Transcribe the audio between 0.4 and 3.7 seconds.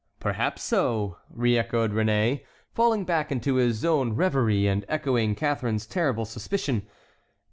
so," re echoed Réné, falling back into